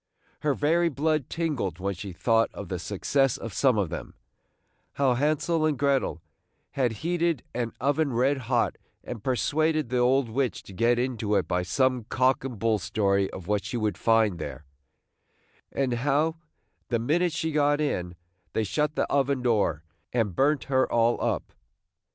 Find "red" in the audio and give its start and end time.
8.11-8.37